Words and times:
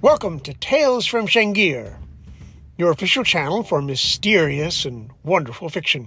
Welcome 0.00 0.38
to 0.40 0.54
Tales 0.54 1.06
from 1.06 1.26
Shangir, 1.26 1.96
your 2.76 2.92
official 2.92 3.24
channel 3.24 3.64
for 3.64 3.82
mysterious 3.82 4.84
and 4.84 5.10
wonderful 5.24 5.68
fiction. 5.68 6.06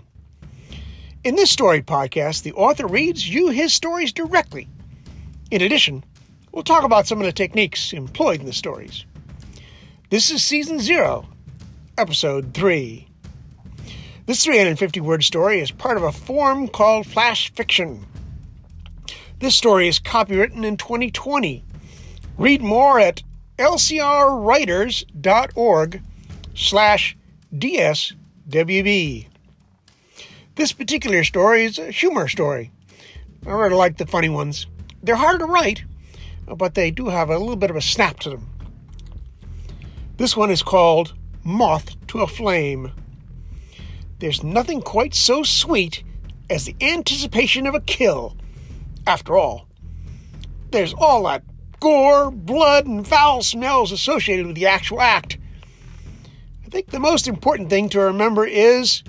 In 1.26 1.36
this 1.36 1.52
story 1.52 1.82
podcast, 1.82 2.44
the 2.44 2.54
author 2.54 2.88
reads 2.88 3.28
you 3.28 3.50
his 3.50 3.74
stories 3.74 4.14
directly. 4.14 4.70
In 5.52 5.62
addition, 5.62 6.06
we'll 6.54 6.64
talk 6.64 6.86
about 6.86 7.06
some 7.06 7.20
of 7.20 7.26
the 7.26 7.34
techniques 7.34 7.92
employed 7.92 8.40
in 8.40 8.46
the 8.46 8.54
stories. 8.54 9.04
This 10.10 10.32
is 10.32 10.42
Season 10.42 10.80
0, 10.80 11.28
Episode 11.98 12.54
3. 12.54 13.06
This 14.26 14.46
350 14.46 15.02
word 15.02 15.26
story 15.26 15.60
is 15.60 15.70
part 15.70 15.98
of 15.98 16.04
a 16.04 16.14
form 16.14 16.70
called 16.70 17.08
Flash 17.08 17.52
Fiction. 17.56 18.06
This 19.40 19.56
story 19.56 19.90
is 19.90 20.00
copywritten 20.00 20.64
in 20.64 20.78
2020. 20.78 21.66
Read 22.38 22.62
more 22.62 22.98
at 22.98 23.22
lcrwriters.org 23.62 26.02
slash 26.56 27.16
dswb. 27.56 29.28
This 30.56 30.74
particular 30.74 31.24
story 31.24 31.66
is 31.66 31.78
a 31.78 31.92
humor 31.92 32.28
story. 32.28 32.72
I 33.46 33.52
really 33.52 33.76
like 33.76 33.98
the 33.98 34.08
funny 34.08 34.30
ones. 34.30 34.66
They're 35.04 35.16
hard 35.16 35.38
to 35.40 35.46
write, 35.46 35.84
but 36.48 36.74
they 36.74 36.90
do 36.90 37.10
have 37.10 37.30
a 37.30 37.38
little 37.38 37.56
bit 37.56 37.70
of 37.70 37.76
a 37.76 37.82
snap 37.82 38.20
to 38.22 38.32
them. 38.32 38.50
This 40.18 40.36
one 40.36 40.50
is 40.50 40.64
called 40.64 41.14
Moth 41.44 41.96
to 42.08 42.22
a 42.22 42.28
Flame. 42.28 42.92
There's 44.18 44.44
nothing 44.44 44.82
quite 44.82 45.14
so 45.14 45.44
sweet 45.44 46.02
as 46.50 46.66
the 46.66 46.76
anticipation 46.82 47.68
of 47.68 47.76
a 47.76 47.82
kill. 47.82 48.36
After 49.06 49.38
all, 49.38 49.68
there's 50.72 50.96
all 50.96 51.22
that 51.24 51.44
gore, 51.82 52.32
blood, 52.32 52.86
and 52.86 53.06
foul 53.06 53.44
smells 53.44 53.92
associated 53.92 54.48
with 54.48 54.56
the 54.56 54.68
actual 54.68 55.02
act. 55.02 55.38
I 56.66 56.70
think 56.70 56.92
the 56.92 57.00
most 57.00 57.28
important 57.28 57.70
thing 57.70 57.90
to 57.90 58.00
remember 58.00 58.46
is 58.46 59.04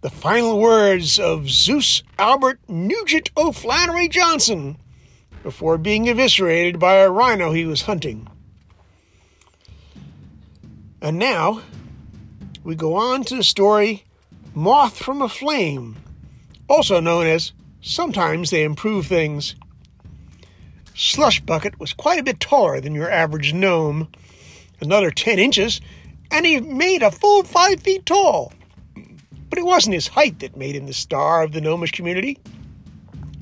the 0.00 0.10
final 0.10 0.58
words 0.58 1.20
of 1.20 1.48
Zeus 1.48 2.02
Albert 2.18 2.58
Nugent 2.66 3.30
O'Flannery 3.36 4.08
Johnson 4.08 4.76
before 5.44 5.78
being 5.78 6.08
eviscerated 6.08 6.80
by 6.80 6.94
a 6.94 7.10
rhino 7.10 7.52
he 7.52 7.64
was 7.64 7.82
hunting. 7.82 8.26
And 11.00 11.18
now 11.18 11.62
we 12.64 12.74
go 12.74 12.94
on 12.94 13.22
to 13.24 13.36
the 13.36 13.44
story 13.44 14.04
Moth 14.54 14.98
from 14.98 15.22
a 15.22 15.28
Flame, 15.28 15.96
also 16.68 17.00
known 17.00 17.26
as 17.26 17.52
Sometimes 17.80 18.50
They 18.50 18.64
Improve 18.64 19.06
Things. 19.06 19.54
Slush 20.94 21.40
Bucket 21.40 21.80
was 21.80 21.92
quite 21.92 22.18
a 22.18 22.22
bit 22.22 22.40
taller 22.40 22.80
than 22.80 22.94
your 22.94 23.10
average 23.10 23.54
gnome, 23.54 24.08
another 24.80 25.10
10 25.10 25.38
inches, 25.38 25.80
and 26.30 26.44
he 26.44 26.60
made 26.60 27.02
a 27.02 27.10
full 27.10 27.44
5 27.44 27.80
feet 27.80 28.04
tall. 28.04 28.52
But 29.48 29.58
it 29.58 29.64
wasn't 29.64 29.94
his 29.94 30.08
height 30.08 30.40
that 30.40 30.56
made 30.56 30.76
him 30.76 30.86
the 30.86 30.92
star 30.92 31.42
of 31.42 31.52
the 31.52 31.60
gnomish 31.60 31.92
community, 31.92 32.38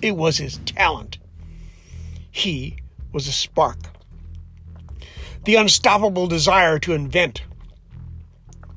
it 0.03 0.17
was 0.17 0.39
his 0.39 0.59
talent. 0.65 1.19
He 2.31 2.77
was 3.13 3.27
a 3.27 3.33
spark. 3.33 3.79
The 5.45 5.57
unstoppable 5.57 6.27
desire 6.27 6.79
to 6.81 6.93
invent. 6.93 7.43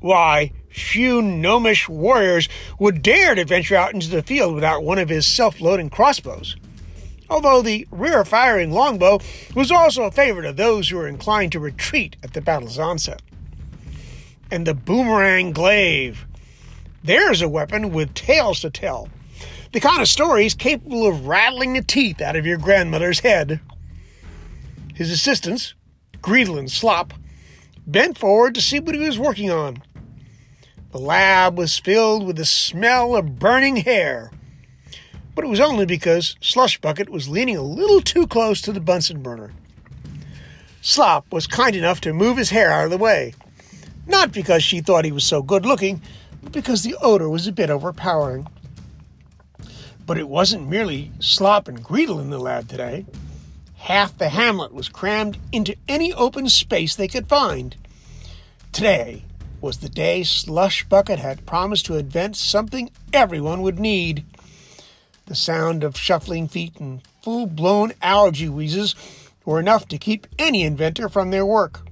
Why, 0.00 0.52
few 0.68 1.22
gnomish 1.22 1.88
warriors 1.88 2.48
would 2.78 3.02
dare 3.02 3.34
to 3.34 3.44
venture 3.44 3.76
out 3.76 3.94
into 3.94 4.08
the 4.08 4.22
field 4.22 4.54
without 4.54 4.82
one 4.82 4.98
of 4.98 5.08
his 5.08 5.24
self 5.24 5.60
loading 5.60 5.88
crossbows 5.88 6.56
although 7.28 7.62
the 7.62 7.86
rear 7.90 8.24
firing 8.24 8.70
longbow 8.70 9.18
was 9.54 9.70
also 9.70 10.04
a 10.04 10.10
favorite 10.10 10.46
of 10.46 10.56
those 10.56 10.88
who 10.88 10.96
were 10.96 11.08
inclined 11.08 11.52
to 11.52 11.60
retreat 11.60 12.16
at 12.22 12.32
the 12.32 12.40
battle's 12.40 12.78
onset. 12.78 13.22
And 14.50 14.66
the 14.66 14.74
boomerang 14.74 15.52
glaive. 15.52 16.26
There's 17.02 17.42
a 17.42 17.48
weapon 17.48 17.92
with 17.92 18.14
tales 18.14 18.60
to 18.60 18.70
tell. 18.70 19.08
The 19.72 19.80
kind 19.80 20.00
of 20.00 20.08
stories 20.08 20.54
capable 20.54 21.06
of 21.06 21.26
rattling 21.26 21.72
the 21.72 21.82
teeth 21.82 22.20
out 22.20 22.36
of 22.36 22.46
your 22.46 22.58
grandmother's 22.58 23.20
head. 23.20 23.60
His 24.94 25.10
assistants, 25.10 25.74
Greedle 26.20 26.58
and 26.58 26.70
Slop, 26.70 27.12
bent 27.86 28.16
forward 28.16 28.54
to 28.54 28.62
see 28.62 28.80
what 28.80 28.94
he 28.94 29.00
was 29.00 29.18
working 29.18 29.50
on. 29.50 29.82
The 30.92 30.98
lab 30.98 31.58
was 31.58 31.78
filled 31.78 32.24
with 32.24 32.36
the 32.36 32.44
smell 32.44 33.16
of 33.16 33.38
burning 33.38 33.78
hair 33.78 34.30
but 35.34 35.44
it 35.44 35.48
was 35.48 35.60
only 35.60 35.86
because 35.86 36.36
Slush 36.40 36.80
Bucket 36.80 37.08
was 37.10 37.28
leaning 37.28 37.56
a 37.56 37.62
little 37.62 38.00
too 38.00 38.26
close 38.26 38.60
to 38.62 38.72
the 38.72 38.80
Bunsen 38.80 39.22
burner. 39.22 39.52
Slop 40.80 41.32
was 41.32 41.46
kind 41.46 41.74
enough 41.74 42.00
to 42.02 42.12
move 42.12 42.36
his 42.36 42.50
hair 42.50 42.70
out 42.70 42.84
of 42.84 42.90
the 42.90 42.98
way, 42.98 43.34
not 44.06 44.32
because 44.32 44.62
she 44.62 44.80
thought 44.80 45.04
he 45.04 45.12
was 45.12 45.24
so 45.24 45.42
good 45.42 45.64
looking, 45.64 46.02
but 46.42 46.52
because 46.52 46.82
the 46.82 46.96
odor 47.00 47.28
was 47.28 47.46
a 47.46 47.52
bit 47.52 47.70
overpowering. 47.70 48.46
But 50.06 50.18
it 50.18 50.28
wasn't 50.28 50.68
merely 50.68 51.10
Slop 51.20 51.68
and 51.68 51.82
Greedle 51.82 52.20
in 52.20 52.28
the 52.28 52.38
lab 52.38 52.68
today. 52.68 53.06
Half 53.76 54.18
the 54.18 54.28
hamlet 54.28 54.72
was 54.72 54.88
crammed 54.88 55.38
into 55.52 55.76
any 55.88 56.12
open 56.12 56.48
space 56.48 56.94
they 56.94 57.08
could 57.08 57.28
find. 57.28 57.76
Today 58.72 59.24
was 59.60 59.78
the 59.78 59.88
day 59.88 60.22
Slush 60.22 60.84
Bucket 60.84 61.18
had 61.18 61.46
promised 61.46 61.86
to 61.86 61.96
invent 61.96 62.36
something 62.36 62.90
everyone 63.14 63.62
would 63.62 63.78
need. 63.78 64.24
The 65.26 65.34
sound 65.34 65.82
of 65.82 65.96
shuffling 65.96 66.48
feet 66.48 66.78
and 66.78 67.00
full 67.22 67.46
blown 67.46 67.92
allergy 68.02 68.46
wheezes 68.46 68.94
were 69.46 69.58
enough 69.58 69.88
to 69.88 69.98
keep 69.98 70.26
any 70.38 70.64
inventor 70.64 71.08
from 71.08 71.30
their 71.30 71.46
work. 71.46 71.86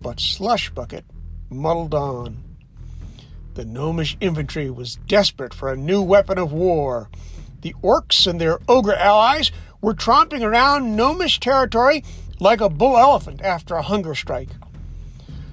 But 0.00 0.18
Slush 0.18 0.70
Bucket 0.70 1.04
muddled 1.50 1.92
on. 1.92 2.42
The 3.52 3.66
gnomish 3.66 4.16
infantry 4.20 4.70
was 4.70 4.96
desperate 5.06 5.52
for 5.52 5.70
a 5.70 5.76
new 5.76 6.00
weapon 6.00 6.38
of 6.38 6.50
war. 6.50 7.10
The 7.60 7.74
orcs 7.82 8.26
and 8.26 8.40
their 8.40 8.60
ogre 8.66 8.94
allies 8.94 9.50
were 9.82 9.94
tromping 9.94 10.42
around 10.42 10.96
gnomish 10.96 11.40
territory 11.40 12.02
like 12.40 12.62
a 12.62 12.70
bull 12.70 12.96
elephant 12.96 13.42
after 13.42 13.74
a 13.74 13.82
hunger 13.82 14.14
strike. 14.14 14.50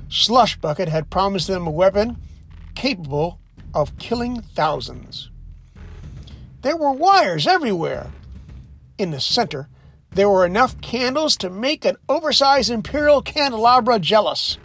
Slush 0.08 0.56
Bucket 0.58 0.88
had 0.88 1.10
promised 1.10 1.48
them 1.48 1.68
a 1.68 1.72
weapon 1.72 2.18
capable 2.74 3.40
of 3.74 3.98
killing 3.98 4.42
thousands. 4.42 5.30
There 6.66 6.76
were 6.76 6.94
wires 6.94 7.46
everywhere. 7.46 8.08
In 8.98 9.12
the 9.12 9.20
center, 9.20 9.70
there 10.10 10.28
were 10.28 10.48
enough 10.48 10.82
candles 10.82 11.38
to 11.38 11.52
make 11.52 11.86
an 11.86 11.98
oversized 12.10 12.72
imperial 12.72 13.22
candelabra 13.22 14.00
jealous. 14.00 14.58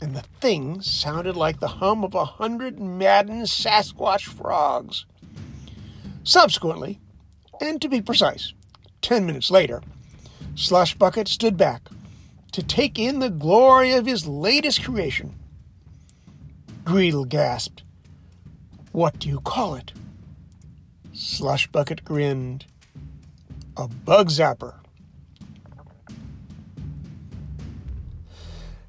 And 0.00 0.16
the 0.16 0.24
thing 0.40 0.80
sounded 0.80 1.36
like 1.36 1.60
the 1.60 1.68
hum 1.68 2.02
of 2.02 2.14
a 2.14 2.24
hundred 2.24 2.80
maddened 2.80 3.44
Sasquatch 3.48 4.24
frogs. 4.24 5.04
Subsequently, 6.24 6.98
and 7.60 7.78
to 7.82 7.90
be 7.90 8.00
precise, 8.00 8.54
ten 9.02 9.26
minutes 9.26 9.50
later, 9.50 9.82
Slush 10.54 10.94
Bucket 10.94 11.28
stood 11.28 11.58
back 11.58 11.90
to 12.52 12.62
take 12.62 12.98
in 12.98 13.18
the 13.18 13.28
glory 13.28 13.92
of 13.92 14.06
his 14.06 14.26
latest 14.26 14.82
creation. 14.82 15.34
Greedle 16.84 17.28
gasped. 17.28 17.82
What 18.92 19.18
do 19.18 19.28
you 19.28 19.40
call 19.40 19.74
it? 19.74 19.92
Slush 21.12 21.66
Bucket 21.66 22.04
grinned. 22.04 22.66
A 23.76 23.88
bug 23.88 24.28
zapper. 24.28 24.74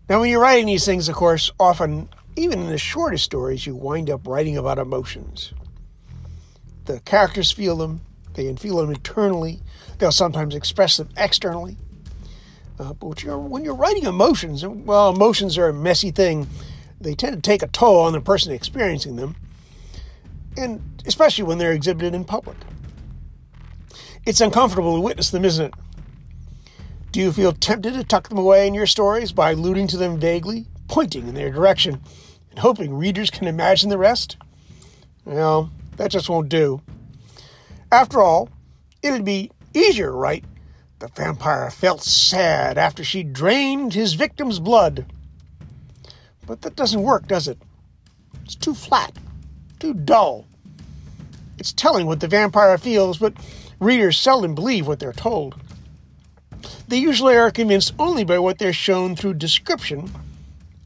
Now, 0.10 0.20
when 0.20 0.30
you're 0.30 0.42
writing 0.42 0.66
these 0.66 0.86
things, 0.86 1.08
of 1.08 1.16
course, 1.16 1.52
often, 1.60 2.10
even 2.36 2.60
in 2.60 2.70
the 2.70 2.78
shortest 2.78 3.24
stories, 3.24 3.66
you 3.66 3.76
wind 3.76 4.10
up 4.10 4.28
writing 4.28 4.58
about 4.58 4.78
emotions. 4.78 5.54
The 6.86 7.00
characters 7.02 7.52
feel 7.52 7.78
them, 7.78 8.02
they 8.34 8.54
feel 8.56 8.78
them 8.78 8.90
internally, 8.90 9.62
they'll 9.98 10.12
sometimes 10.12 10.56
express 10.56 10.98
them 10.98 11.10
externally. 11.16 11.78
Uh, 12.78 12.94
but 12.94 13.24
you're, 13.24 13.38
when 13.38 13.64
you're 13.64 13.76
writing 13.76 14.04
emotions, 14.04 14.66
well, 14.66 15.14
emotions 15.14 15.58
are 15.58 15.70
a 15.70 15.74
messy 15.74 16.12
thing. 16.12 16.48
They 17.00 17.16
tend 17.16 17.36
to 17.36 17.42
take 17.42 17.64
a 17.64 17.68
toll 17.68 18.00
on 18.02 18.14
the 18.14 18.22
person 18.22 18.52
experiencing 18.52 19.16
them 19.16 19.36
and 20.58 20.82
especially 21.06 21.44
when 21.44 21.58
they're 21.58 21.74
exhibited 21.74 22.14
in 22.14 22.26
public. 22.26 22.58
It's 24.26 24.42
uncomfortable 24.42 24.96
to 24.96 25.02
witness 25.02 25.32
them, 25.32 25.46
isn't 25.46 25.66
it? 25.66 25.74
Do 27.12 27.20
you 27.20 27.32
feel 27.32 27.52
tempted 27.52 27.94
to 27.94 28.04
tuck 28.04 28.30
them 28.30 28.38
away 28.38 28.68
in 28.68 28.74
your 28.74 28.88
stories 28.88 29.32
by 29.32 29.52
alluding 29.52 29.88
to 29.88 29.98
them 29.98 30.20
vaguely, 30.20 30.68
pointing 30.88 31.28
in 31.28 31.36
their 31.36 31.52
direction, 31.52 32.02
and 32.50 32.60
hoping 32.60 32.94
readers 32.94 33.30
can 33.30 33.48
imagine 33.48 33.90
the 33.90 33.98
rest? 33.98 34.38
Well, 35.26 35.72
that 35.98 36.12
just 36.12 36.30
won't 36.30 36.50
do. 36.50 36.82
After 37.92 38.22
all, 38.22 38.50
it'd 39.02 39.26
be 39.26 39.52
easier 39.74 40.12
right? 40.12 40.44
the 41.04 41.10
vampire 41.10 41.70
felt 41.70 42.02
sad 42.02 42.78
after 42.78 43.04
she 43.04 43.24
drained 43.24 43.94
his 43.94 44.14
victim's 44.14 44.58
blood. 44.58 45.06
But 46.48 46.62
that 46.62 46.78
doesn't 46.78 47.04
work, 47.04 47.28
does 47.28 47.50
it? 47.50 47.58
It's 48.46 48.56
too 48.56 48.74
flat 48.74 49.18
too 49.84 49.94
dull. 49.94 50.46
It's 51.58 51.74
telling 51.74 52.08
what 52.08 52.22
the 52.22 52.28
vampire 52.30 52.78
feels, 52.78 53.18
but 53.18 53.34
readers 53.82 54.18
seldom 54.18 54.56
believe 54.56 54.88
what 54.88 55.00
they're 55.00 55.12
told. 55.12 55.60
They 56.88 56.96
usually 56.96 57.36
are 57.36 57.52
convinced 57.52 57.94
only 58.00 58.24
by 58.24 58.40
what 58.40 58.60
they're 58.60 58.72
shown 58.72 59.18
through 59.18 59.34
description, 59.34 60.10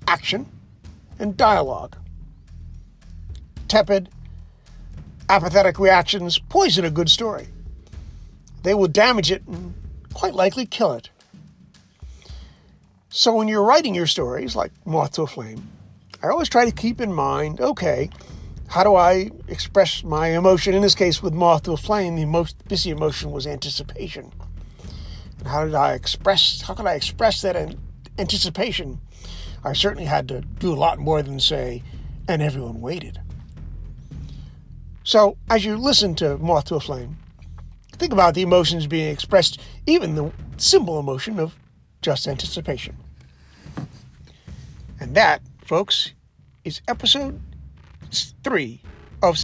action, 0.07 0.47
and 1.19 1.37
dialogue. 1.37 1.95
Tepid, 3.67 4.09
apathetic 5.29 5.77
reactions 5.77 6.39
poison 6.39 6.83
a 6.83 6.89
good 6.89 7.09
story. 7.09 7.49
They 8.63 8.73
will 8.73 8.87
damage 8.87 9.31
it 9.31 9.45
and 9.45 9.75
quite 10.11 10.33
likely 10.33 10.65
kill 10.65 10.93
it. 10.93 11.11
So 13.09 13.35
when 13.35 13.47
you're 13.47 13.63
writing 13.63 13.93
your 13.93 14.07
stories, 14.07 14.55
like 14.55 14.71
Moth 14.85 15.11
to 15.13 15.21
a 15.21 15.27
Flame, 15.27 15.69
I 16.23 16.29
always 16.29 16.49
try 16.49 16.65
to 16.65 16.71
keep 16.71 16.99
in 16.99 17.13
mind 17.13 17.61
okay, 17.61 18.09
how 18.67 18.83
do 18.83 18.95
I 18.95 19.31
express 19.47 20.03
my 20.03 20.27
emotion? 20.27 20.73
In 20.73 20.81
this 20.81 20.95
case, 20.95 21.23
with 21.23 21.33
Moth 21.33 21.63
to 21.63 21.71
a 21.71 21.77
Flame, 21.77 22.15
the 22.15 22.25
most 22.25 22.67
busy 22.67 22.89
emotion 22.89 23.31
was 23.31 23.47
anticipation. 23.47 24.31
And 25.39 25.47
how 25.47 25.65
did 25.65 25.73
I 25.73 25.93
express, 25.93 26.61
how 26.61 26.73
could 26.73 26.85
I 26.85 26.93
express 26.93 27.41
that 27.41 27.75
anticipation? 28.17 28.99
I 29.63 29.73
certainly 29.73 30.05
had 30.05 30.27
to 30.27 30.41
do 30.41 30.73
a 30.73 30.75
lot 30.75 30.99
more 30.99 31.21
than 31.21 31.39
say, 31.39 31.81
and 32.27 32.41
everyone 32.41 32.81
waited. 32.81 33.21
So, 35.03 35.37
as 35.49 35.63
you 35.63 35.77
listen 35.77 36.15
to 36.15 36.37
Moth 36.37 36.65
to 36.65 36.75
a 36.75 36.79
Flame, 36.81 37.17
think 37.93 38.11
about 38.11 38.33
the 38.33 38.41
emotions 38.41 38.85
being 38.85 39.09
expressed, 39.09 39.61
even 39.85 40.15
the 40.15 40.31
simple 40.57 40.99
emotion 40.99 41.39
of 41.39 41.55
just 42.01 42.27
anticipation. 42.27 42.97
And 44.99 45.15
that, 45.15 45.41
folks, 45.63 46.11
is 46.65 46.81
episode 46.87 47.39
three 48.43 48.81
of 49.21 49.43